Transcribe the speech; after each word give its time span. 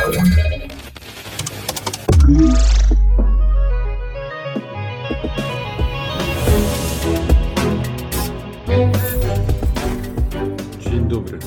Dzień 0.00 0.12
dobry. 11.08 11.38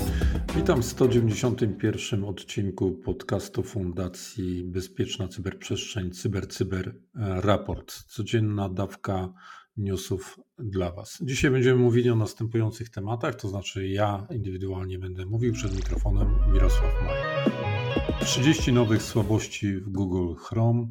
Witam 0.56 0.82
w 0.82 0.86
191 0.86 2.24
odcinku 2.24 2.92
podcastu 2.92 3.64
Fundacji 3.64 4.64
Bezpieczna 4.64 5.28
Cyberprzestrzeń 5.28 6.12
CyberCyber 6.12 6.84
Cyber 6.84 6.96
Raport. 7.16 7.94
Codzienna 7.94 8.70
dawka 8.70 9.34
newsów 9.78 10.40
dla 10.58 10.92
Was. 10.92 11.18
Dzisiaj 11.22 11.52
będziemy 11.52 11.80
mówili 11.80 12.10
o 12.10 12.16
następujących 12.16 12.90
tematach, 12.90 13.36
to 13.36 13.48
znaczy 13.48 13.88
ja 13.88 14.28
indywidualnie 14.32 15.00
będę 15.00 15.26
mówił 15.26 15.54
przed 15.54 15.76
mikrofonem 15.76 16.28
Mirosław 16.54 16.94
Maj. 17.04 18.24
30 18.26 18.74
nowych 18.74 19.04
słabości 19.04 19.78
w 19.78 19.90
Google 19.90 20.36
Chrome, 20.36 20.88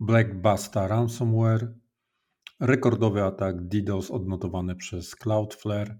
Black 0.00 0.34
Basta 0.34 0.88
ransomware, 0.88 1.74
rekordowy 2.60 3.22
atak 3.22 3.68
DDoS 3.68 4.10
odnotowany 4.10 4.76
przez 4.76 5.16
Cloudflare, 5.16 5.98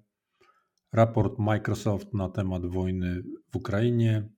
raport 0.92 1.38
Microsoft 1.38 2.14
na 2.14 2.28
temat 2.28 2.66
wojny 2.66 3.22
w 3.52 3.56
Ukrainie, 3.56 4.28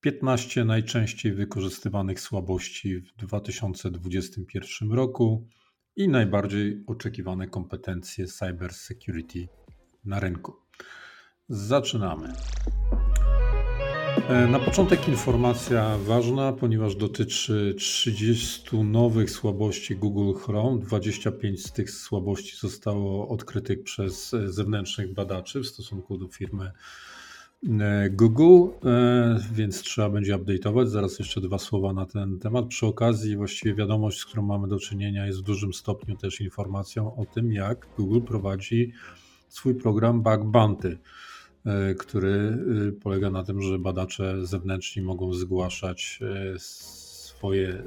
15 0.00 0.64
najczęściej 0.64 1.32
wykorzystywanych 1.32 2.20
słabości 2.20 3.00
w 3.00 3.16
2021 3.16 4.92
roku 4.92 5.48
i 5.96 6.08
najbardziej 6.08 6.84
oczekiwane 6.86 7.48
kompetencje 7.48 8.26
cybersecurity 8.26 9.48
na 10.04 10.20
rynku. 10.20 10.56
Zaczynamy. 11.48 12.32
E, 14.28 14.46
na 14.46 14.58
początek 14.58 15.08
informacja 15.08 15.98
ważna, 15.98 16.52
ponieważ 16.52 16.96
dotyczy 16.96 17.74
30 17.78 18.76
nowych 18.76 19.30
słabości 19.30 19.96
Google 19.96 20.38
Chrome. 20.38 20.80
25 20.80 21.66
z 21.66 21.72
tych 21.72 21.90
słabości 21.90 22.56
zostało 22.56 23.28
odkrytych 23.28 23.82
przez 23.82 24.30
zewnętrznych 24.44 25.14
badaczy 25.14 25.60
w 25.60 25.66
stosunku 25.66 26.18
do 26.18 26.28
firmy 26.28 26.72
Google, 28.10 28.68
e, 28.84 29.40
więc 29.52 29.82
trzeba 29.82 30.10
będzie 30.10 30.36
update'ować. 30.36 30.86
Zaraz 30.86 31.18
jeszcze 31.18 31.40
dwa 31.40 31.58
słowa 31.58 31.92
na 31.92 32.06
ten 32.06 32.38
temat. 32.38 32.66
Przy 32.66 32.86
okazji, 32.86 33.36
właściwie 33.36 33.74
wiadomość, 33.74 34.18
z 34.18 34.24
którą 34.24 34.42
mamy 34.42 34.68
do 34.68 34.78
czynienia, 34.78 35.26
jest 35.26 35.38
w 35.38 35.42
dużym 35.42 35.72
stopniu 35.72 36.16
też 36.16 36.40
informacją 36.40 37.16
o 37.16 37.26
tym, 37.26 37.52
jak 37.52 37.86
Google 37.96 38.20
prowadzi 38.20 38.92
swój 39.48 39.74
program 39.74 40.22
Bug 40.22 40.44
Bounty 40.44 40.98
E, 41.66 41.94
który 41.94 42.58
e, 42.88 42.92
polega 42.92 43.30
na 43.30 43.44
tym, 43.44 43.62
że 43.62 43.78
badacze 43.78 44.46
zewnętrzni 44.46 45.02
mogą 45.02 45.32
zgłaszać 45.32 46.18
e, 46.22 46.58
swoje 46.58 47.82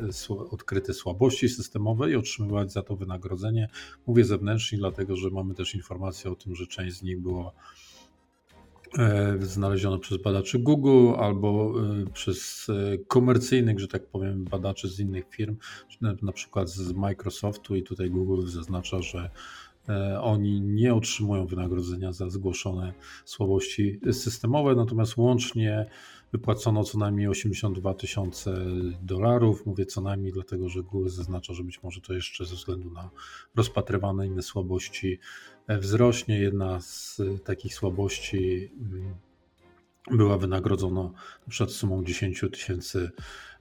odkryte 0.52 0.94
słabości 0.94 1.50
systemowe 1.50 2.12
i 2.12 2.16
otrzymywać 2.16 2.72
za 2.72 2.82
to 2.82 2.96
wynagrodzenie. 2.96 3.70
Mówię 4.08 4.26
zewnętrzni, 4.26 4.78
dlatego 4.78 5.16
że 5.16 5.30
mamy 5.30 5.54
też 5.54 5.76
informację 5.76 6.32
o 6.32 6.36
tym, 6.36 6.56
że 6.56 6.68
część 6.68 6.98
z 6.98 7.04
nich 7.04 7.20
była 7.20 7.52
znaleziona 9.40 9.98
przez 9.98 10.18
badaczy 10.18 10.60
Google 10.60 11.14
albo 11.18 11.74
przez 12.14 12.68
komercyjnych, 13.08 13.80
że 13.80 13.88
tak 13.88 14.08
powiem, 14.08 14.44
badaczy 14.44 14.90
z 14.90 15.00
innych 15.00 15.30
firm, 15.30 15.56
na 16.22 16.32
przykład 16.32 16.70
z 16.70 16.94
Microsoftu 16.94 17.76
i 17.76 17.84
tutaj 17.84 18.10
Google 18.10 18.48
zaznacza, 18.48 19.02
że 19.02 19.30
E, 19.90 20.22
oni 20.22 20.62
nie 20.62 20.94
otrzymują 20.94 21.48
wynagrodzenia 21.48 22.12
za 22.12 22.30
zgłoszone 22.30 22.94
słabości 23.26 24.00
systemowe, 24.12 24.76
natomiast 24.76 25.18
łącznie 25.18 25.86
wypłacono 26.32 26.84
co 26.84 26.98
najmniej 26.98 27.28
82 27.28 27.94
tysiące 27.94 28.56
dolarów. 29.02 29.66
Mówię 29.66 29.86
co 29.86 30.02
najmniej, 30.02 30.32
dlatego 30.32 30.70
że 30.70 30.84
Google 30.84 31.10
zaznacza, 31.10 31.54
że 31.54 31.64
być 31.64 31.84
może 31.84 32.02
to 32.02 32.14
jeszcze 32.14 32.46
ze 32.46 32.56
względu 32.56 32.92
na 32.92 33.10
rozpatrywane 33.56 34.28
inne 34.28 34.42
słabości 34.42 35.14
e, 35.14 35.18
wzrośnie. 35.68 36.40
Jedna 36.40 36.82
z 36.82 37.22
takich 37.46 37.76
słabości 37.76 38.72
mm, 38.82 39.16
była 40.12 40.38
wynagrodzona 40.38 41.04
na 41.04 41.50
przykład 41.50 41.72
sumą 41.72 42.04
10 42.04 42.46
tysięcy 42.52 43.12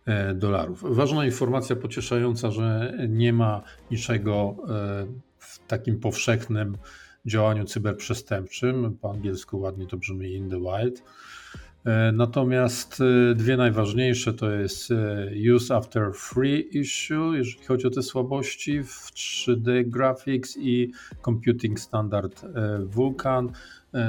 e, 0.06 0.34
dolarów. 0.34 0.84
Ważna 0.96 1.26
informacja 1.26 1.76
pocieszająca, 1.76 2.50
że 2.50 2.94
nie 3.08 3.32
ma 3.32 3.62
niczego 3.90 4.56
w 5.38 5.58
takim 5.66 6.00
powszechnym 6.00 6.76
działaniu 7.26 7.64
cyberprzestępczym. 7.64 8.98
Po 9.00 9.10
angielsku 9.10 9.60
ładnie 9.60 9.86
to 9.86 9.96
brzmi 9.96 10.34
in 10.34 10.50
the 10.50 10.60
wild. 10.60 11.02
E, 11.84 12.12
natomiast 12.12 12.98
e, 13.00 13.34
dwie 13.34 13.56
najważniejsze 13.56 14.34
to 14.34 14.50
jest 14.50 14.90
e, 14.90 15.28
use 15.54 15.76
after 15.76 16.12
free 16.14 16.78
issue, 16.78 17.34
jeżeli 17.34 17.64
chodzi 17.64 17.86
o 17.86 17.90
te 17.90 18.02
słabości 18.02 18.82
w 18.82 19.12
3D 19.12 19.84
graphics 19.84 20.56
i 20.56 20.92
computing 21.24 21.80
standard 21.80 22.44
Vulkan. 22.84 23.52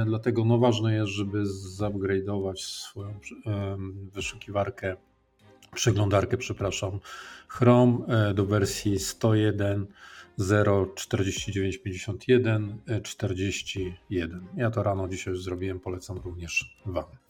Dlatego 0.06 0.45
no 0.45 0.57
ważne 0.57 0.94
jest, 0.94 1.11
żeby 1.11 1.44
zupgrade'ować 1.79 2.56
swoją 2.56 3.19
wyszukiwarkę, 4.13 4.95
przeglądarkę, 5.75 6.38
przepraszam, 6.38 7.00
Chrome 7.47 7.97
do 8.34 8.45
wersji 8.45 9.00
101 9.00 9.88
04951 10.95 12.78
41. 13.03 14.47
Ja 14.57 14.72
to 14.72 14.84
rano 14.84 15.07
dzisiaj 15.07 15.34
już 15.34 15.44
zrobiłem, 15.44 15.79
polecam 15.79 16.17
również 16.17 16.78
Wam. 16.85 17.22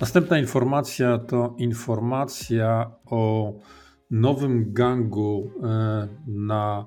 Następna 0.00 0.38
informacja 0.38 1.18
to 1.18 1.54
informacja 1.58 2.90
o 3.06 3.52
nowym 4.10 4.72
gangu 4.72 5.50
e, 5.62 6.08
na, 6.26 6.86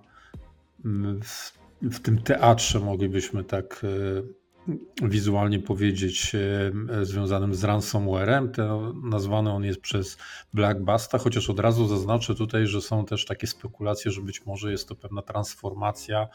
w, 1.23 1.53
w 1.81 1.99
tym 1.99 2.21
teatrze, 2.21 2.79
moglibyśmy 2.79 3.43
tak 3.43 3.81
e, 3.83 5.07
wizualnie 5.07 5.59
powiedzieć, 5.59 6.35
e, 6.35 7.05
związanym 7.05 7.55
z 7.55 7.63
ransomwarem. 7.63 8.51
To 8.51 8.93
nazwany 9.03 9.51
on 9.51 9.63
jest 9.63 9.81
przez 9.81 10.17
Black 10.53 10.79
Basta, 10.79 11.17
chociaż 11.17 11.49
od 11.49 11.59
razu 11.59 11.87
zaznaczę 11.87 12.35
tutaj, 12.35 12.67
że 12.67 12.81
są 12.81 13.05
też 13.05 13.25
takie 13.25 13.47
spekulacje, 13.47 14.11
że 14.11 14.21
być 14.21 14.45
może 14.45 14.71
jest 14.71 14.87
to 14.87 14.95
pewna 14.95 15.21
transformacja 15.21 16.27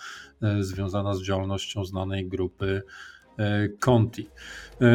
związana 0.60 1.14
z 1.14 1.22
działalnością 1.22 1.84
znanej 1.84 2.28
grupy 2.28 2.82
Conti. 3.80 4.28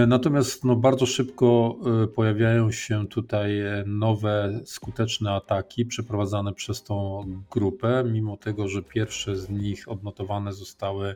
Natomiast 0.08 0.64
no, 0.64 0.76
bardzo 0.76 1.06
szybko 1.06 1.78
pojawiają 2.16 2.72
się 2.72 3.08
tutaj 3.08 3.52
nowe 3.86 4.60
skuteczne 4.66 5.32
ataki 5.32 5.86
przeprowadzane 5.86 6.54
przez 6.54 6.84
tą 6.84 7.24
grupę, 7.52 8.04
mimo 8.12 8.38
tego, 8.38 8.68
że 8.68 8.82
pierwsze 8.82 9.36
z 9.36 9.50
nich 9.50 9.90
odnotowane 9.90 10.54
zostały 10.54 11.16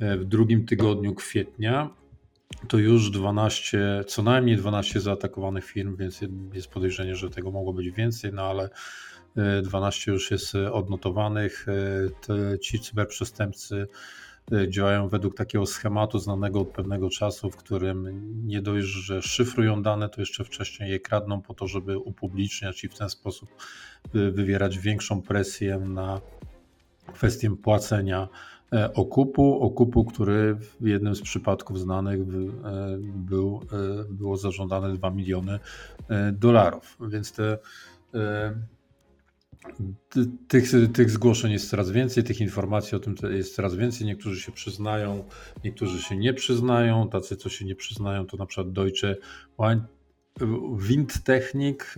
E, 0.00 0.16
w 0.16 0.24
drugim 0.24 0.66
tygodniu 0.66 1.14
kwietnia 1.14 1.90
to 2.68 2.78
już 2.78 3.10
12, 3.10 4.04
co 4.06 4.22
najmniej 4.22 4.56
12 4.56 5.00
zaatakowanych 5.00 5.64
firm, 5.64 5.96
więc 5.96 6.20
jest 6.52 6.68
podejrzenie, 6.68 7.16
że 7.16 7.30
tego 7.30 7.50
mogło 7.50 7.72
być 7.72 7.90
więcej, 7.90 8.32
no 8.32 8.42
ale 8.42 8.70
12 9.62 10.10
e, 10.10 10.14
już 10.14 10.30
jest 10.30 10.54
odnotowanych. 10.54 11.66
E, 11.68 11.72
te, 12.26 12.58
ci 12.58 12.80
cyberprzestępcy 12.80 13.86
działają 14.68 15.08
według 15.08 15.36
takiego 15.36 15.66
schematu 15.66 16.18
znanego 16.18 16.60
od 16.60 16.68
pewnego 16.68 17.10
czasu, 17.10 17.50
w 17.50 17.56
którym 17.56 18.22
nie 18.46 18.62
dość, 18.62 18.86
że 18.86 19.22
szyfrują 19.22 19.82
dane, 19.82 20.08
to 20.08 20.20
jeszcze 20.20 20.44
wcześniej 20.44 20.90
je 20.90 21.00
kradną 21.00 21.42
po 21.42 21.54
to, 21.54 21.68
żeby 21.68 21.98
upubliczniać 21.98 22.84
i 22.84 22.88
w 22.88 22.98
ten 22.98 23.10
sposób 23.10 23.48
wywierać 24.14 24.78
większą 24.78 25.22
presję 25.22 25.78
na 25.78 26.20
kwestię 27.12 27.56
płacenia 27.56 28.28
E, 28.74 28.94
okupu, 28.94 29.60
okupu, 29.60 30.04
który 30.04 30.54
w 30.80 30.86
jednym 30.86 31.14
z 31.14 31.22
przypadków 31.22 31.80
znanych 31.80 32.20
e, 32.20 32.24
był, 33.00 33.60
e, 33.72 34.04
było 34.10 34.36
zażądane 34.36 34.92
2 34.92 35.10
miliony 35.10 35.58
dolarów. 36.32 36.98
Więc 37.00 37.32
te, 37.32 37.58
tych, 40.48 40.70
tych 40.92 41.10
zgłoszeń 41.10 41.52
jest 41.52 41.70
coraz 41.70 41.90
więcej, 41.90 42.24
tych 42.24 42.40
informacji 42.40 42.96
o 42.96 43.00
tym 43.00 43.14
jest 43.30 43.54
coraz 43.54 43.74
więcej. 43.74 44.06
Niektórzy 44.06 44.40
się 44.40 44.52
przyznają, 44.52 45.24
niektórzy 45.64 46.02
się 46.02 46.16
nie 46.16 46.34
przyznają. 46.34 47.08
Tacy, 47.08 47.36
co 47.36 47.48
się 47.48 47.64
nie 47.64 47.74
przyznają, 47.74 48.26
to 48.26 48.36
na 48.36 48.46
przykład 48.46 48.72
Deutsche 48.72 49.16
Windtechnik. 50.78 51.94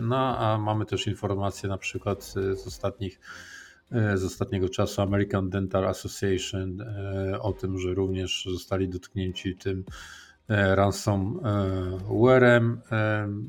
No 0.00 0.38
a 0.38 0.58
mamy 0.58 0.86
też 0.86 1.06
informacje 1.06 1.68
na 1.68 1.78
przykład 1.78 2.24
z 2.34 2.66
ostatnich 2.66 3.20
E, 3.92 4.18
z 4.18 4.24
ostatniego 4.24 4.68
czasu 4.68 5.02
American 5.02 5.50
Dental 5.50 5.86
Association 5.86 6.80
e, 6.80 7.40
o 7.40 7.52
tym, 7.52 7.78
że 7.78 7.94
również 7.94 8.48
zostali 8.50 8.88
dotknięci 8.88 9.56
tym 9.56 9.84
e, 9.88 9.92
ransomware'em. 10.48 12.76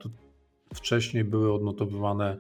wcześniej 0.75 1.25
były 1.25 1.53
odnotowywane 1.53 2.37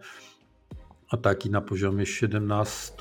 ataki 1.10 1.50
na 1.50 1.60
poziomie 1.60 2.06
17 2.06 2.92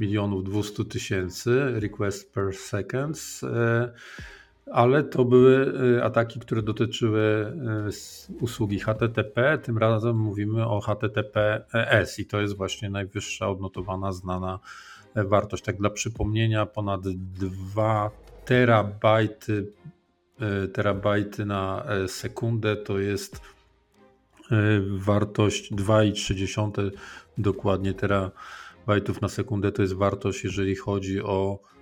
milionów 0.00 0.44
200 0.44 0.84
tysięcy 0.84 1.80
request 1.80 2.34
per 2.34 2.56
second 2.56 3.40
ale 4.72 5.04
to 5.04 5.24
były 5.24 5.82
y, 5.96 6.04
ataki, 6.04 6.40
które 6.40 6.62
dotyczyły 6.62 7.52
y, 8.30 8.34
usługi 8.40 8.78
HTTP. 8.78 9.58
Tym 9.58 9.78
razem 9.78 10.16
mówimy 10.16 10.66
o 10.66 10.80
HTTPS 10.80 12.18
i 12.18 12.26
to 12.26 12.40
jest 12.40 12.56
właśnie 12.56 12.90
najwyższa 12.90 13.48
odnotowana, 13.48 14.12
znana 14.12 14.58
e, 15.14 15.24
wartość. 15.24 15.64
Tak 15.64 15.76
dla 15.76 15.90
przypomnienia, 15.90 16.66
ponad 16.66 17.00
2 17.08 18.10
terabajty, 18.44 19.72
e, 20.40 20.68
terabajty 20.68 21.46
na 21.46 21.84
e, 21.84 22.08
sekundę 22.08 22.76
to 22.76 22.98
jest 22.98 23.40
wartość 24.96 25.72
2,3 25.72 26.90
dokładnie 27.38 27.94
terabajtów 27.94 29.22
na 29.22 29.28
sekundę 29.28 29.72
to 29.72 29.82
jest 29.82 29.94
wartość, 29.94 30.44
jeżeli 30.44 30.76
chodzi 30.76 31.22
o 31.22 31.58
E, 31.58 31.75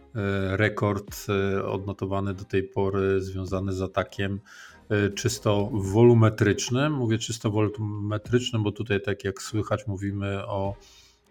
rekord 0.50 1.26
e, 1.28 1.64
odnotowany 1.64 2.34
do 2.34 2.44
tej 2.44 2.62
pory 2.62 3.22
związany 3.22 3.72
z 3.72 3.82
atakiem 3.82 4.40
e, 4.88 5.10
czysto 5.10 5.70
wolumetrycznym. 5.72 6.92
Mówię 6.92 7.18
czysto 7.18 7.50
wolumetrycznym, 7.50 8.62
bo 8.62 8.72
tutaj, 8.72 9.02
tak 9.02 9.24
jak 9.24 9.42
słychać, 9.42 9.86
mówimy 9.86 10.46
o 10.46 10.74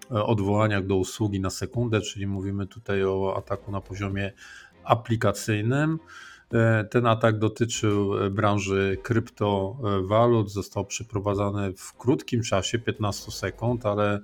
odwołaniach 0.10 0.86
do 0.86 0.96
usługi 0.96 1.40
na 1.40 1.50
sekundę, 1.50 2.02
czyli 2.02 2.28
mówimy 2.28 2.68
tutaj 2.68 3.04
o 3.04 3.34
ataku 3.38 3.72
na 3.72 3.82
poziomie 3.82 4.32
aplikacyjnym. 4.84 6.00
Ten 6.90 7.06
atak 7.06 7.40
dotyczył 7.40 8.12
branży 8.32 8.98
kryptowalut, 9.04 10.52
został 10.52 10.86
przeprowadzany 10.86 11.74
w 11.78 11.94
krótkim 11.94 12.42
czasie 12.42 12.80
15 12.80 13.32
sekund, 13.32 13.86
ale 13.86 14.20
E, 14.20 14.22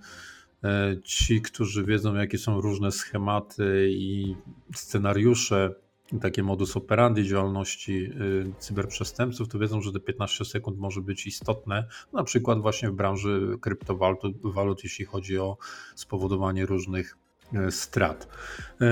ci, 1.03 1.41
którzy 1.41 1.85
wiedzą, 1.85 2.15
jakie 2.15 2.37
są 2.37 2.61
różne 2.61 2.91
schematy 2.91 3.89
i 3.91 4.35
scenariusze, 4.75 5.75
takie 6.21 6.43
modus 6.43 6.77
operandi 6.77 7.27
działalności 7.27 8.05
e, 8.05 8.59
cyberprzestępców, 8.59 9.47
to 9.47 9.59
wiedzą, 9.59 9.81
że 9.81 9.91
te 9.91 9.99
15 9.99 10.45
sekund 10.45 10.77
może 10.79 11.01
być 11.01 11.27
istotne, 11.27 11.87
na 12.13 12.23
przykład 12.23 12.61
właśnie 12.61 12.89
w 12.89 12.93
branży 12.93 13.57
kryptowalut, 13.61 14.83
jeśli 14.83 15.05
chodzi 15.05 15.37
o 15.37 15.57
spowodowanie 15.95 16.65
różnych 16.65 17.17
e, 17.53 17.71
strat. 17.71 18.27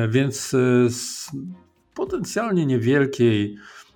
Więc 0.09 0.49
z 0.89 1.31
potencjalnie 1.93 2.65
niewielkiej 2.65 3.57
E, 3.57 3.86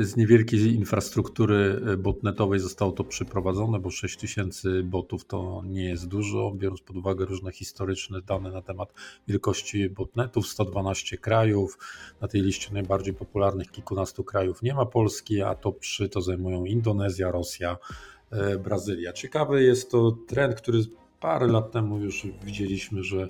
z 0.00 0.16
niewielkiej 0.16 0.74
infrastruktury 0.74 1.82
e, 1.92 1.96
botnetowej 1.96 2.60
zostało 2.60 2.92
to 2.92 3.04
przeprowadzone, 3.04 3.78
bo 3.78 3.90
6000 3.90 4.82
botów 4.82 5.24
to 5.24 5.62
nie 5.66 5.84
jest 5.84 6.08
dużo, 6.08 6.52
biorąc 6.56 6.80
pod 6.80 6.96
uwagę 6.96 7.24
różne 7.24 7.52
historyczne 7.52 8.22
dane 8.22 8.50
na 8.50 8.62
temat 8.62 8.92
wielkości 9.28 9.90
botnetów. 9.90 10.46
112 10.46 11.18
krajów, 11.18 11.78
na 12.20 12.28
tej 12.28 12.42
liście 12.42 12.74
najbardziej 12.74 13.14
popularnych 13.14 13.70
kilkunastu 13.70 14.24
krajów 14.24 14.62
nie 14.62 14.74
ma 14.74 14.86
Polski, 14.86 15.42
a 15.42 15.54
top 15.54 15.80
3 15.80 16.08
to 16.08 16.20
zajmują 16.20 16.64
Indonezja, 16.64 17.30
Rosja, 17.30 17.76
e, 18.30 18.58
Brazylia. 18.58 19.12
Ciekawy 19.12 19.62
jest 19.62 19.90
to 19.90 20.16
trend, 20.26 20.54
który 20.54 20.78
parę 21.20 21.46
lat 21.46 21.72
temu 21.72 21.98
już 21.98 22.26
widzieliśmy, 22.44 23.02
że 23.02 23.28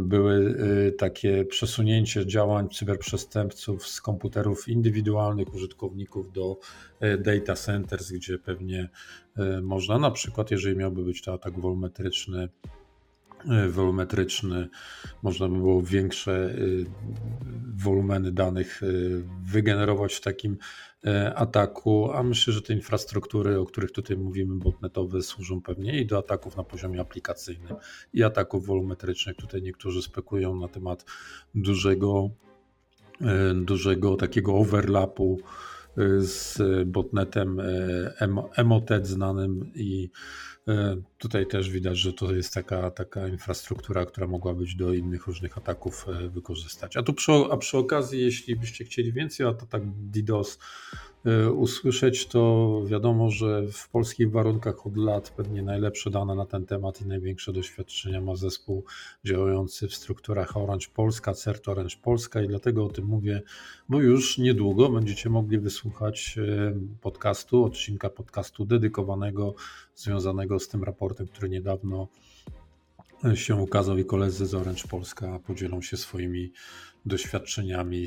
były 0.00 0.34
y, 0.88 0.92
takie 0.92 1.44
przesunięcie 1.44 2.26
działań 2.26 2.68
cyberprzestępców 2.68 3.86
z 3.86 4.00
komputerów 4.00 4.68
indywidualnych 4.68 5.54
użytkowników 5.54 6.32
do 6.32 6.58
y, 7.02 7.18
data 7.18 7.54
centers, 7.54 8.12
gdzie 8.12 8.38
pewnie 8.38 8.88
y, 9.38 9.62
można. 9.62 9.98
Na 9.98 10.10
przykład, 10.10 10.50
jeżeli 10.50 10.76
miałby 10.76 11.04
być 11.04 11.22
to 11.22 11.32
atak 11.32 11.60
wolumetryczny, 11.60 12.48
wolumetryczny, 13.68 14.68
można 15.22 15.48
by 15.48 15.56
było 15.56 15.82
większe 15.82 16.54
wolumeny 17.76 18.32
danych 18.32 18.80
wygenerować 19.42 20.14
w 20.14 20.20
takim 20.20 20.56
ataku, 21.34 22.12
a 22.12 22.22
myślę, 22.22 22.52
że 22.52 22.62
te 22.62 22.72
infrastruktury, 22.72 23.60
o 23.60 23.66
których 23.66 23.92
tutaj 23.92 24.16
mówimy, 24.16 24.58
botnetowe, 24.58 25.22
służą 25.22 25.62
pewnie 25.62 26.00
i 26.00 26.06
do 26.06 26.18
ataków 26.18 26.56
na 26.56 26.64
poziomie 26.64 27.00
aplikacyjnym, 27.00 27.74
i 28.12 28.22
ataków 28.22 28.66
wolumetrycznych. 28.66 29.36
Tutaj 29.36 29.62
niektórzy 29.62 30.02
spekulują 30.02 30.56
na 30.56 30.68
temat 30.68 31.04
dużego, 31.54 32.30
dużego 33.54 34.16
takiego 34.16 34.54
overlapu 34.54 35.40
z 36.18 36.58
botnetem 36.88 37.60
Emotet 38.56 39.06
znanym 39.06 39.70
i 39.74 40.10
E, 40.68 40.96
tutaj 41.18 41.46
też 41.46 41.70
widać, 41.70 41.98
że 41.98 42.12
to 42.12 42.34
jest 42.34 42.54
taka, 42.54 42.90
taka 42.90 43.28
infrastruktura, 43.28 44.06
która 44.06 44.26
mogła 44.26 44.54
być 44.54 44.74
do 44.74 44.94
innych 44.94 45.26
różnych 45.26 45.58
ataków 45.58 46.06
e, 46.08 46.28
wykorzystać. 46.28 46.96
A 46.96 47.02
tu 47.02 47.12
przy, 47.12 47.32
a 47.32 47.56
przy 47.56 47.78
okazji, 47.78 48.20
jeśli 48.20 48.56
byście 48.56 48.84
chcieli 48.84 49.12
więcej 49.12 49.46
o 49.46 49.48
atak 49.48 49.82
DDoS 49.86 50.58
e, 50.58 51.15
usłyszeć, 51.54 52.26
to 52.26 52.82
wiadomo, 52.86 53.30
że 53.30 53.62
w 53.72 53.88
polskich 53.88 54.30
warunkach 54.30 54.86
od 54.86 54.96
lat 54.96 55.30
pewnie 55.30 55.62
najlepsze 55.62 56.10
dane 56.10 56.34
na 56.34 56.46
ten 56.46 56.66
temat 56.66 57.02
i 57.02 57.06
największe 57.06 57.52
doświadczenia 57.52 58.20
ma 58.20 58.36
zespół 58.36 58.84
działający 59.24 59.88
w 59.88 59.94
strukturach 59.94 60.56
Orange 60.56 60.86
Polska, 60.94 61.34
CERT 61.34 61.68
Orange 61.68 61.96
Polska 62.02 62.42
i 62.42 62.48
dlatego 62.48 62.84
o 62.84 62.88
tym 62.88 63.04
mówię, 63.04 63.42
bo 63.88 64.00
już 64.00 64.38
niedługo 64.38 64.88
będziecie 64.88 65.30
mogli 65.30 65.58
wysłuchać 65.58 66.38
podcastu, 67.00 67.64
odcinka 67.64 68.10
podcastu 68.10 68.64
dedykowanego 68.64 69.54
związanego 69.94 70.58
z 70.58 70.68
tym 70.68 70.84
raportem, 70.84 71.26
który 71.26 71.48
niedawno 71.48 72.08
się 73.34 73.54
ukazał 73.54 73.98
i 73.98 74.04
koledzy 74.04 74.46
z 74.46 74.54
Orange 74.54 74.82
Polska 74.90 75.38
podzielą 75.46 75.82
się 75.82 75.96
swoimi 75.96 76.52
doświadczeniami. 77.06 78.06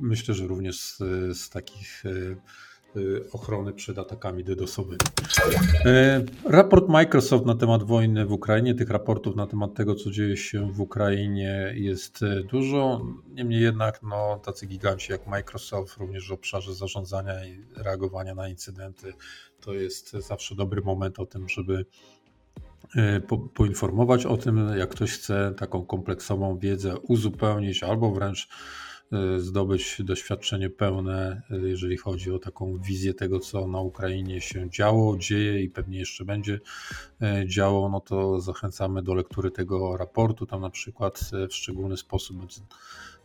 Myślę, 0.00 0.34
że 0.34 0.46
również 0.46 0.80
z, 0.80 0.98
z 1.38 1.50
takich 1.50 2.02
e, 2.06 2.10
e, 2.10 3.30
ochrony 3.32 3.72
przed 3.72 3.98
atakami 3.98 4.44
DDoSowymi. 4.44 4.98
E, 5.84 6.24
raport 6.44 6.88
Microsoft 6.88 7.46
na 7.46 7.54
temat 7.54 7.82
wojny 7.82 8.26
w 8.26 8.32
Ukrainie, 8.32 8.74
tych 8.74 8.90
raportów 8.90 9.36
na 9.36 9.46
temat 9.46 9.74
tego, 9.74 9.94
co 9.94 10.10
dzieje 10.10 10.36
się 10.36 10.72
w 10.72 10.80
Ukrainie 10.80 11.72
jest 11.76 12.20
dużo. 12.50 13.06
Niemniej 13.28 13.62
jednak 13.62 14.02
no, 14.02 14.40
tacy 14.44 14.66
giganci 14.66 15.12
jak 15.12 15.26
Microsoft 15.26 15.96
również 15.96 16.28
w 16.28 16.32
obszarze 16.32 16.74
zarządzania 16.74 17.46
i 17.46 17.64
reagowania 17.76 18.34
na 18.34 18.48
incydenty 18.48 19.12
to 19.64 19.74
jest 19.74 20.10
zawsze 20.10 20.54
dobry 20.54 20.82
moment 20.82 21.18
o 21.18 21.26
tym, 21.26 21.48
żeby 21.48 21.86
po, 23.28 23.38
poinformować 23.38 24.26
o 24.26 24.36
tym, 24.36 24.68
jak 24.78 24.90
ktoś 24.90 25.12
chce 25.12 25.54
taką 25.56 25.86
kompleksową 25.86 26.58
wiedzę 26.58 26.98
uzupełnić 26.98 27.82
albo 27.82 28.10
wręcz 28.10 28.48
e, 29.12 29.40
zdobyć 29.40 29.96
doświadczenie 30.04 30.70
pełne, 30.70 31.42
e, 31.50 31.68
jeżeli 31.68 31.96
chodzi 31.96 32.30
o 32.30 32.38
taką 32.38 32.78
wizję 32.78 33.14
tego, 33.14 33.40
co 33.40 33.68
na 33.68 33.80
Ukrainie 33.80 34.40
się 34.40 34.70
działo, 34.70 35.18
dzieje 35.18 35.62
i 35.62 35.70
pewnie 35.70 35.98
jeszcze 35.98 36.24
będzie 36.24 36.60
działo, 37.46 37.88
no 37.88 38.00
to 38.00 38.40
zachęcamy 38.40 39.02
do 39.02 39.14
lektury 39.14 39.50
tego 39.50 39.96
raportu. 39.96 40.46
Tam 40.46 40.60
na 40.60 40.70
przykład 40.70 41.30
w 41.50 41.54
szczególny 41.54 41.96
sposób 41.96 42.36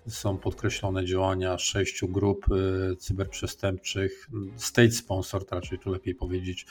są 0.07 0.37
podkreślone 0.37 1.05
działania 1.05 1.57
sześciu 1.57 2.07
grup 2.07 2.45
y, 2.51 2.95
cyberprzestępczych, 2.95 4.29
state 4.55 4.91
sponsored, 4.91 5.51
raczej 5.51 5.79
tu 5.79 5.89
lepiej 5.91 6.15
powiedzieć, 6.15 6.65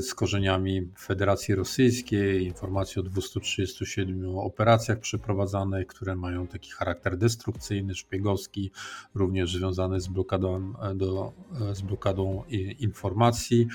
z 0.00 0.14
korzeniami 0.14 0.88
Federacji 0.98 1.54
Rosyjskiej, 1.54 2.44
informacje 2.44 3.00
o 3.00 3.02
237 3.02 4.38
operacjach 4.38 5.00
przeprowadzanych, 5.00 5.86
które 5.86 6.16
mają 6.16 6.46
taki 6.46 6.70
charakter 6.70 7.16
destrukcyjny, 7.16 7.94
szpiegowski, 7.94 8.70
również 9.14 9.52
związany 9.52 10.00
z 10.00 10.08
blokadą, 10.08 10.72
do, 10.94 11.32
z 11.72 11.82
blokadą 11.82 12.44
informacji. 12.78 13.66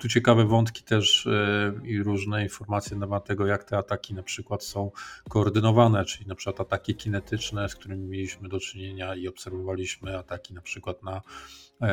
Tu 0.00 0.08
ciekawe 0.08 0.44
wątki 0.44 0.82
też 0.82 1.26
e, 1.26 1.72
i 1.84 2.02
różne 2.02 2.42
informacje 2.42 2.96
na 2.96 3.06
temat 3.06 3.24
tego, 3.24 3.46
jak 3.46 3.64
te 3.64 3.78
ataki 3.78 4.14
na 4.14 4.22
przykład 4.22 4.64
są 4.64 4.90
koordynowane, 5.28 6.04
czyli 6.04 6.26
na 6.26 6.34
przykład 6.34 6.60
ataki 6.60 6.94
kinetyczne, 6.94 7.68
z 7.68 7.74
którymi 7.74 8.06
mieliśmy 8.06 8.48
do 8.48 8.60
czynienia 8.60 9.14
i 9.14 9.28
obserwowaliśmy 9.28 10.18
ataki 10.18 10.54
na 10.54 10.60
przykład 10.60 11.02
na 11.02 11.22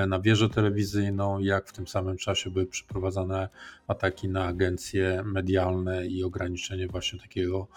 na 0.08 0.20
wieżę 0.20 0.50
telewizyjną, 0.50 1.40
jak 1.40 1.68
w 1.68 1.74
tym 1.74 1.88
samym 1.88 2.18
czasie 2.18 2.52
były 2.52 2.66
przeprowadzane 2.66 3.50
ataki 3.88 4.30
na 4.30 4.46
agencje 4.46 5.24
medialne 5.26 6.08
i 6.08 6.24
ograniczenie 6.24 6.88
właśnie 6.88 7.20
takiego 7.20 7.68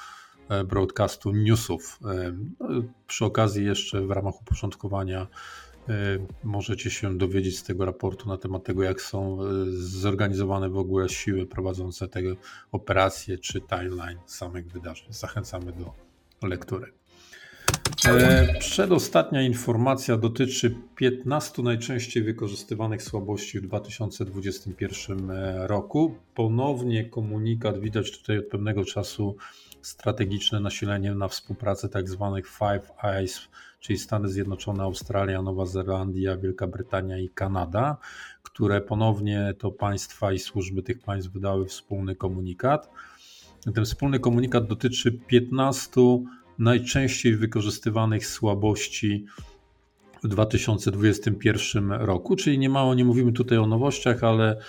broadcastu 0.67 1.33
newsów. 1.33 1.99
No, 2.61 2.67
przy 3.07 3.25
okazji 3.25 3.67
jeszcze 3.67 4.07
w 4.07 4.11
ramach 4.11 4.41
uporządkowania 4.41 5.27
możecie 6.45 6.91
się 6.91 7.19
dowiedzieć 7.19 7.59
z 7.59 7.62
tego 7.62 7.85
raportu 7.85 8.29
na 8.29 8.37
temat 8.37 8.65
tego, 8.65 8.83
jak 8.83 9.03
są 9.03 9.38
zorganizowane 9.71 10.71
w 10.71 10.77
ogóle 10.77 11.09
siły 11.09 11.47
prowadzące 11.47 12.09
te 12.09 12.21
operacje 12.73 13.38
czy 13.38 13.61
timeline 13.61 14.19
samych 14.27 14.69
wydarzeń. 14.73 15.12
Zachęcamy 15.12 15.73
do 15.73 15.93
lektury. 16.49 16.93
E, 18.07 18.47
przedostatnia 18.59 19.43
informacja 19.43 20.17
dotyczy 20.17 20.75
15 20.97 21.63
najczęściej 21.63 22.23
wykorzystywanych 22.23 23.03
słabości 23.03 23.61
w 23.61 23.63
2021 23.63 25.31
e, 25.31 25.67
roku. 25.67 26.15
Ponownie 26.35 27.05
komunikat 27.05 27.81
widać 27.81 28.19
tutaj 28.19 28.39
od 28.39 28.47
pewnego 28.47 28.85
czasu 28.85 29.37
strategiczne 29.83 30.61
nasilenie 30.61 31.15
na 31.15 31.29
współpracę 31.29 31.89
tzw. 31.89 32.33
Tak 32.35 32.47
Five 32.47 33.05
Eyes, 33.05 33.41
czyli 33.81 33.99
Stany 33.99 34.29
Zjednoczone, 34.29 34.83
Australia, 34.83 35.43
Nowa 35.43 35.67
Zelandia, 35.67 36.37
Wielka 36.37 36.67
Brytania 36.67 37.19
i 37.19 37.29
Kanada, 37.29 37.97
które 38.43 38.81
ponownie 38.81 39.55
to 39.59 39.71
państwa 39.71 40.33
i 40.33 40.39
służby 40.39 40.83
tych 40.83 40.99
państw 41.01 41.31
wydały 41.31 41.67
wspólny 41.67 42.17
komunikat. 42.17 42.91
Ten 43.75 43.85
wspólny 43.85 44.21
komunikat 44.21 44.67
dotyczy 44.67 45.13
15 45.13 46.01
najczęściej 46.59 47.37
wykorzystywanych 47.37 48.27
słabości 48.27 49.27
w 50.25 50.29
2021 50.29 51.93
roku, 51.93 52.37
czyli 52.37 52.59
nie 52.59 52.69
mało, 52.69 52.95
nie 52.95 53.05
mówimy 53.05 53.33
tutaj 53.33 53.59
o 53.59 53.67
nowościach, 53.67 54.25
ale 54.25 54.61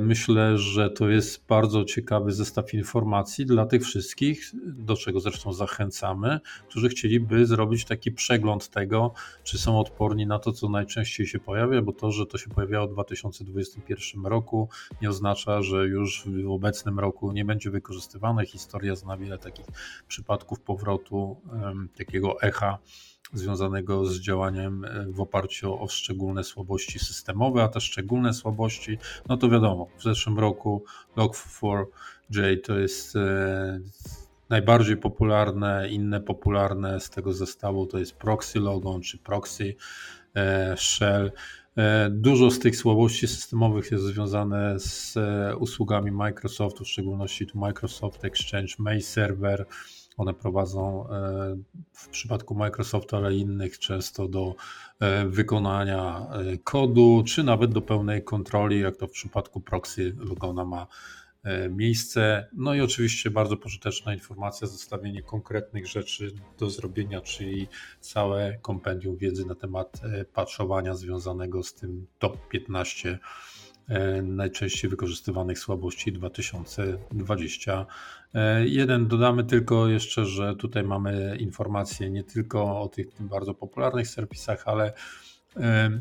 myślę, 0.00 0.58
że 0.58 0.90
to 0.90 1.08
jest 1.08 1.46
bardzo 1.46 1.84
ciekawy 1.84 2.32
zestaw 2.32 2.74
informacji 2.74 3.46
dla 3.46 3.66
tych 3.66 3.82
wszystkich, 3.82 4.52
do 4.64 4.96
czego 4.96 5.20
zresztą 5.20 5.52
zachęcamy, 5.52 6.40
którzy 6.68 6.88
chcieliby 6.88 7.46
zrobić 7.46 7.84
taki 7.84 8.12
przegląd 8.12 8.68
tego, 8.68 9.12
czy 9.44 9.58
są 9.58 9.80
odporni 9.80 10.26
na 10.26 10.38
to, 10.38 10.52
co 10.52 10.68
najczęściej 10.68 11.26
się 11.26 11.38
pojawia, 11.38 11.82
bo 11.82 11.92
to, 11.92 12.12
że 12.12 12.26
to 12.26 12.38
się 12.38 12.50
pojawiało 12.50 12.88
w 12.88 12.92
2021 12.92 14.26
roku, 14.26 14.68
nie 15.02 15.08
oznacza, 15.08 15.62
że 15.62 15.86
już 15.86 16.24
w 16.26 16.50
obecnym 16.50 16.98
roku 16.98 17.32
nie 17.32 17.44
będzie 17.44 17.70
wykorzystywane. 17.70 18.46
Historia 18.46 18.96
zna 18.96 19.16
wiele 19.16 19.38
takich 19.38 19.66
przypadków 20.08 20.60
powrotu, 20.60 21.36
takiego 21.96 22.42
echa 22.42 22.78
związanego 23.32 24.06
z 24.06 24.20
działaniem 24.20 24.84
e, 24.84 25.06
w 25.08 25.20
oparciu 25.20 25.82
o 25.82 25.88
szczególne 25.88 26.44
słabości 26.44 26.98
systemowe, 26.98 27.62
a 27.62 27.68
te 27.68 27.80
szczególne 27.80 28.34
słabości, 28.34 28.98
no 29.28 29.36
to 29.36 29.48
wiadomo, 29.48 29.88
w 29.98 30.02
zeszłym 30.02 30.38
roku 30.38 30.84
Log4j 31.16 32.60
to 32.64 32.78
jest 32.78 33.16
e, 33.16 33.80
najbardziej 34.48 34.96
popularne, 34.96 35.88
inne 35.88 36.20
popularne 36.20 37.00
z 37.00 37.10
tego 37.10 37.32
zestawu 37.32 37.86
to 37.86 37.98
jest 37.98 38.16
Proxy 38.16 38.60
Logon 38.60 39.02
czy 39.02 39.18
Proxy 39.18 39.74
e, 40.36 40.76
Shell. 40.76 41.32
Dużo 42.10 42.50
z 42.50 42.58
tych 42.58 42.76
słabości 42.76 43.28
systemowych 43.28 43.90
jest 43.90 44.04
związane 44.04 44.80
z 44.80 45.14
usługami 45.58 46.10
Microsoftu, 46.10 46.84
w 46.84 46.88
szczególności 46.88 47.46
tu 47.46 47.58
Microsoft 47.58 48.24
Exchange, 48.24 48.74
Mail 48.78 49.02
Server, 49.02 49.66
one 50.18 50.34
prowadzą 50.34 51.08
e, 51.10 51.56
w 51.92 52.08
przypadku 52.08 52.54
Microsoftu, 52.54 53.16
ale 53.16 53.34
innych 53.34 53.78
często 53.78 54.28
do 54.28 54.54
e, 55.00 55.26
wykonania 55.26 56.26
e, 56.30 56.58
kodu, 56.58 57.22
czy 57.26 57.44
nawet 57.44 57.72
do 57.72 57.82
pełnej 57.82 58.24
kontroli, 58.24 58.80
jak 58.80 58.96
to 58.96 59.06
w 59.06 59.10
przypadku 59.10 59.60
proxy 59.60 60.16
Logona 60.18 60.64
ma 60.64 60.86
miejsce. 61.70 62.48
No 62.52 62.74
i 62.74 62.80
oczywiście 62.80 63.30
bardzo 63.30 63.56
pożyteczna 63.56 64.14
informacja, 64.14 64.66
zestawienie 64.66 65.22
konkretnych 65.22 65.86
rzeczy 65.86 66.32
do 66.58 66.70
zrobienia, 66.70 67.20
czyli 67.20 67.68
całe 68.00 68.58
kompendium 68.62 69.16
wiedzy 69.16 69.46
na 69.46 69.54
temat 69.54 70.00
patrzowania 70.32 70.94
związanego 70.94 71.62
z 71.62 71.74
tym 71.74 72.06
top 72.18 72.48
15 72.48 73.08
E, 73.10 73.18
najczęściej 74.22 74.90
wykorzystywanych 74.90 75.58
słabości 75.58 76.12
2021. 76.12 79.08
Dodamy 79.08 79.44
tylko 79.44 79.88
jeszcze, 79.88 80.24
że 80.24 80.56
tutaj 80.56 80.84
mamy 80.84 81.36
informacje 81.40 82.10
nie 82.10 82.24
tylko 82.24 82.80
o 82.80 82.88
tych 82.88 83.06
bardzo 83.20 83.54
popularnych 83.54 84.08
serwisach, 84.08 84.62
ale 84.66 84.92
e, 85.56 86.00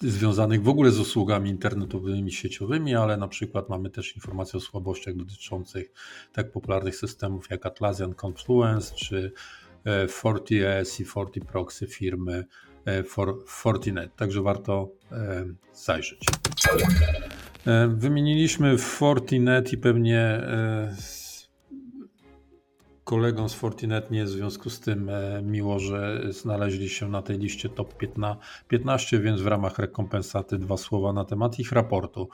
związanych 0.00 0.62
w 0.62 0.68
ogóle 0.68 0.90
z 0.90 0.98
usługami 0.98 1.50
internetowymi, 1.50 2.32
sieciowymi, 2.32 2.94
ale 2.94 3.16
na 3.16 3.28
przykład 3.28 3.68
mamy 3.68 3.90
też 3.90 4.16
informacje 4.16 4.56
o 4.56 4.60
słabościach 4.60 5.16
dotyczących 5.16 5.92
tak 6.32 6.52
popularnych 6.52 6.96
systemów 6.96 7.50
jak 7.50 7.66
Atlassian 7.66 8.14
Confluence 8.22 8.94
czy 8.94 9.32
e, 9.84 10.08
FortiS 10.08 11.00
i 11.00 11.04
FortiProxy 11.04 11.86
firmy 11.86 12.44
for 13.08 13.34
Fortinet. 13.46 14.16
Także 14.16 14.42
warto 14.42 14.88
zajrzeć. 15.74 16.26
E, 17.66 17.88
wymieniliśmy 17.88 18.78
Fortinet 18.78 19.72
i 19.72 19.78
pewnie 19.78 20.20
e, 20.20 20.96
kolegom 23.04 23.48
z 23.48 23.54
Fortinet 23.54 24.10
nie 24.10 24.24
w 24.24 24.28
związku 24.28 24.70
z 24.70 24.80
tym 24.80 25.08
e, 25.08 25.42
miło, 25.42 25.78
że 25.78 26.20
znaleźli 26.30 26.88
się 26.88 27.08
na 27.08 27.22
tej 27.22 27.38
liście 27.38 27.68
top 27.68 27.94
15, 28.68 29.20
więc 29.20 29.40
w 29.40 29.46
ramach 29.46 29.78
rekompensaty 29.78 30.58
dwa 30.58 30.76
słowa 30.76 31.12
na 31.12 31.24
temat 31.24 31.58
ich 31.58 31.72
raportu. 31.72 32.28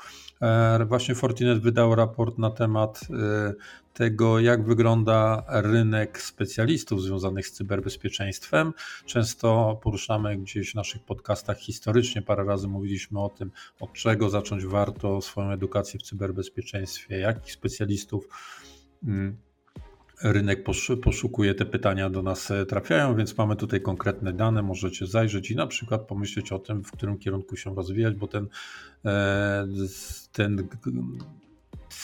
Właśnie 0.87 1.15
Fortinet 1.15 1.59
wydał 1.59 1.95
raport 1.95 2.39
na 2.39 2.51
temat 2.51 3.01
tego, 3.95 4.41
jak 4.41 4.65
wygląda 4.65 5.45
rynek 5.49 6.23
specjalistów 6.23 7.03
związanych 7.03 7.47
z 7.47 7.53
cyberbezpieczeństwem. 7.53 8.73
Często 9.07 9.81
poruszamy 9.83 10.37
gdzieś 10.37 10.73
w 10.73 10.75
naszych 10.75 11.03
podcastach 11.03 11.59
historycznie, 11.59 12.23
parę 12.23 12.45
razy 12.45 12.69
mówiliśmy 12.69 13.21
o 13.21 13.29
tym, 13.29 13.51
od 13.81 13.93
czego 13.93 14.31
zacząć 14.31 14.67
warto 14.67 15.21
swoją 15.21 15.51
edukację 15.51 16.01
w 16.01 16.03
cyberbezpieczeństwie, 16.03 17.19
jakich 17.19 17.53
specjalistów 17.53 18.29
mm, 19.05 19.37
rynek 20.23 20.65
poszukuje, 21.03 21.55
te 21.55 21.67
pytania 21.67 22.11
do 22.11 22.23
nas 22.23 22.51
e, 22.51 22.67
trafiają, 22.67 23.17
więc 23.17 23.39
mamy 23.39 23.57
tutaj 23.57 23.81
konkretne 23.81 24.33
dane, 24.33 24.63
możecie 24.63 25.07
zajrzeć 25.07 25.51
i 25.51 25.57
na 25.57 25.67
przykład 25.67 26.03
pomyśleć 26.03 26.53
o 26.53 26.59
tym, 26.59 26.85
w 26.85 26.93
którym 26.93 27.19
kierunku 27.19 27.57
się 27.57 27.75
rozwijać, 27.75 28.15
bo 28.15 28.27
ten, 28.29 28.49
e, 29.05 29.67
ten 30.33 30.69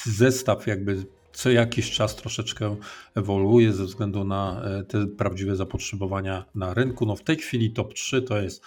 zestaw 0.05 0.67
jakby 0.67 1.07
co 1.33 1.51
jakiś 1.51 1.91
czas 1.91 2.17
troszeczkę 2.17 2.77
ewoluuje 3.15 3.73
ze 3.73 3.85
względu 3.85 4.25
na 4.25 4.63
e, 4.65 4.85
te 4.85 5.07
prawdziwe 5.07 5.57
zapotrzebowania 5.57 6.45
na 6.55 6.75
rynku. 6.75 7.07
No 7.07 7.17
w 7.17 7.23
tej 7.23 7.37
chwili 7.37 7.71
top 7.71 7.95
3 7.95 8.23
to 8.23 8.39
jest 8.39 8.65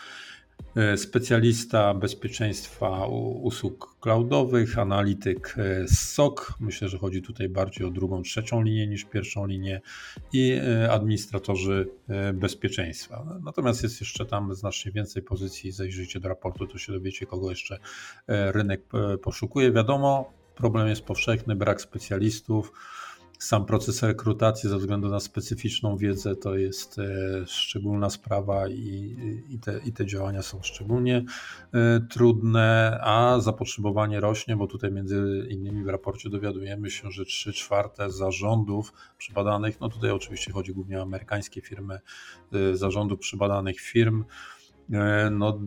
specjalista 0.96 1.94
bezpieczeństwa 1.94 3.08
usług 3.42 3.96
cloudowych, 4.00 4.80
analityk 4.80 5.56
e, 5.58 5.88
SOC. 5.88 6.54
Myślę, 6.60 6.90
że 6.90 6.98
chodzi 6.98 7.22
tutaj 7.22 7.50
bardziej 7.50 7.88
o 7.88 7.90
drugą, 7.90 8.22
trzecią 8.22 8.62
linię 8.62 8.88
niż 8.88 9.06
pierwszą 9.06 9.46
linię 9.46 9.82
i 10.34 10.60
administratorzy 10.90 11.90
bezpieczeństwa. 12.34 13.40
Natomiast 13.44 13.84
jest 13.84 14.00
jeszcze 14.00 14.26
tam 14.26 14.56
znacznie 14.56 14.92
więcej 14.92 15.24
pozycji. 15.24 15.72
Zajrzyjcie 15.72 16.20
do 16.20 16.30
raportu, 16.30 16.68
to 16.68 16.78
się 16.78 16.94
dowiecie, 16.94 17.26
kogo 17.26 17.50
jeszcze 17.50 17.80
rynek 18.28 18.82
poszukuje. 19.22 19.72
Wiadomo, 19.72 20.34
Problem 20.60 20.88
jest 20.88 21.02
powszechny, 21.02 21.56
brak 21.56 21.82
specjalistów. 21.82 22.74
Sam 23.40 23.66
proces 23.66 24.04
rekrutacji 24.04 24.70
ze 24.70 24.78
względu 24.78 25.10
na 25.10 25.20
specyficzną 25.20 25.98
wiedzę 25.98 26.36
to 26.36 26.58
jest 26.58 27.00
e, 27.00 27.04
szczególna 27.48 28.10
sprawa 28.10 28.68
i, 28.68 29.16
i, 29.50 29.60
te, 29.60 29.80
i 29.86 29.94
te 29.94 30.06
działania 30.06 30.42
są 30.42 30.62
szczególnie 30.62 31.26
e, 31.74 32.00
trudne, 32.10 33.00
a 33.04 33.40
zapotrzebowanie 33.40 34.20
rośnie, 34.20 34.56
bo 34.56 34.68
tutaj 34.68 34.92
między 34.92 35.48
innymi 35.50 35.84
w 35.84 35.88
raporcie 35.88 36.30
dowiadujemy 36.30 36.90
się, 36.90 37.12
że 37.12 37.26
3 37.26 37.54
czwarte 37.54 38.10
zarządów 38.10 38.94
przybadanych, 39.18 39.80
no 39.80 39.90
tutaj 39.90 40.12
oczywiście 40.12 40.52
chodzi 40.52 40.74
głównie 40.74 41.00
o 41.00 41.02
amerykańskie 41.02 41.62
firmy, 41.62 42.00
e, 42.54 42.78
zarządów 42.78 43.20
przybadanych 43.20 43.80
firm, 43.80 44.26
no 45.32 45.60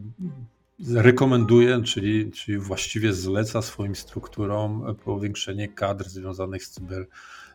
rekomenduje, 0.96 1.82
czyli, 1.82 2.30
czyli 2.30 2.58
właściwie 2.58 3.12
zleca 3.12 3.62
swoim 3.62 3.96
strukturom 3.96 4.96
powiększenie 5.04 5.68
kadr 5.68 6.08
związanych 6.08 6.64
z 6.64 6.74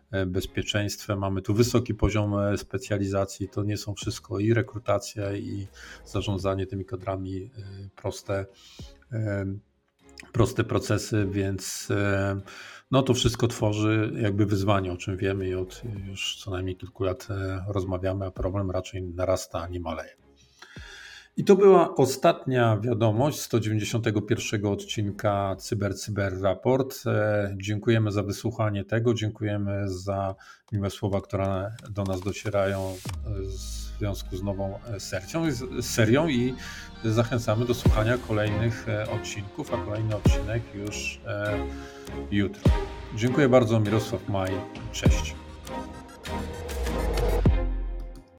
cyberbezpieczeństwem. 0.07 1.19
Mamy 1.19 1.41
tu 1.41 1.53
wysoki 1.53 1.93
poziom 1.93 2.35
specjalizacji. 2.57 3.49
To 3.49 3.63
nie 3.63 3.77
są 3.77 3.93
wszystko 3.93 4.39
i 4.39 4.53
rekrutacja, 4.53 5.35
i 5.35 5.67
zarządzanie 6.05 6.67
tymi 6.67 6.85
kadrami 6.85 7.43
e, 7.43 7.49
proste, 7.95 8.45
e, 9.11 9.45
proste 10.31 10.63
procesy, 10.63 11.27
więc 11.31 11.87
e, 11.91 12.41
no 12.91 13.03
to 13.03 13.13
wszystko 13.13 13.47
tworzy 13.47 14.11
jakby 14.21 14.45
wyzwanie, 14.45 14.91
o 14.91 14.97
czym 14.97 15.17
wiemy 15.17 15.47
i 15.47 15.55
od 15.55 15.81
już 16.09 16.37
co 16.43 16.51
najmniej 16.51 16.75
kilku 16.75 17.03
lat 17.03 17.27
rozmawiamy, 17.67 18.25
a 18.25 18.31
problem 18.31 18.71
raczej 18.71 19.03
narasta, 19.03 19.61
a 19.61 19.67
nie 19.67 19.79
maleje. 19.79 20.26
I 21.37 21.43
to 21.43 21.55
była 21.55 21.95
ostatnia 21.95 22.77
wiadomość 22.77 23.39
191 23.39 24.65
odcinka 24.65 25.55
Cyber 25.59 25.95
Cyber 25.95 26.41
Raport. 26.41 27.03
E, 27.05 27.55
dziękujemy 27.57 28.11
za 28.11 28.23
wysłuchanie 28.23 28.83
tego, 28.83 29.13
dziękujemy 29.13 29.89
za 29.89 30.35
miłe 30.71 30.89
słowa, 30.89 31.21
które 31.21 31.71
do 31.89 32.03
nas 32.03 32.21
docierają 32.21 32.93
w 33.25 33.99
związku 33.99 34.37
z 34.37 34.43
nową 34.43 34.79
serią, 34.99 35.45
serią 35.81 36.27
i 36.27 36.53
zachęcamy 37.03 37.65
do 37.65 37.73
słuchania 37.73 38.17
kolejnych 38.17 38.89
e, 38.89 39.11
odcinków, 39.11 39.73
a 39.73 39.77
kolejny 39.77 40.15
odcinek 40.15 40.63
już 40.75 41.21
e, 41.27 41.57
jutro. 42.31 42.71
Dziękuję 43.15 43.49
bardzo, 43.49 43.79
Mirosław 43.79 44.29
Maj. 44.29 44.51
Cześć. 44.91 45.46